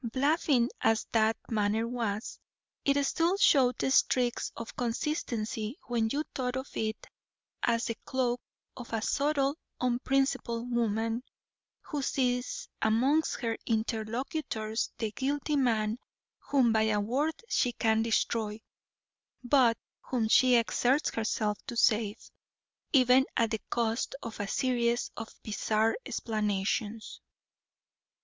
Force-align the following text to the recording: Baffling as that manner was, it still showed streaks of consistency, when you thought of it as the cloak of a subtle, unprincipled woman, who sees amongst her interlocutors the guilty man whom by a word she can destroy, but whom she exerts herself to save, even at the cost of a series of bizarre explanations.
Baffling 0.13 0.71
as 0.81 1.05
that 1.11 1.37
manner 1.51 1.87
was, 1.87 2.39
it 2.83 2.97
still 3.05 3.37
showed 3.37 3.79
streaks 3.93 4.51
of 4.57 4.75
consistency, 4.75 5.77
when 5.85 6.09
you 6.11 6.23
thought 6.33 6.55
of 6.57 6.67
it 6.75 7.05
as 7.61 7.85
the 7.85 7.93
cloak 8.03 8.41
of 8.75 8.91
a 8.93 9.01
subtle, 9.03 9.59
unprincipled 9.79 10.71
woman, 10.75 11.21
who 11.81 12.01
sees 12.01 12.67
amongst 12.81 13.41
her 13.41 13.55
interlocutors 13.67 14.89
the 14.97 15.11
guilty 15.11 15.55
man 15.55 15.99
whom 16.49 16.73
by 16.73 16.81
a 16.89 16.99
word 16.99 17.35
she 17.47 17.71
can 17.73 18.01
destroy, 18.01 18.59
but 19.43 19.77
whom 20.09 20.27
she 20.27 20.55
exerts 20.55 21.11
herself 21.11 21.59
to 21.67 21.77
save, 21.77 22.17
even 22.91 23.23
at 23.37 23.51
the 23.51 23.61
cost 23.69 24.15
of 24.23 24.39
a 24.39 24.47
series 24.47 25.11
of 25.15 25.27
bizarre 25.43 25.95
explanations. 26.07 27.21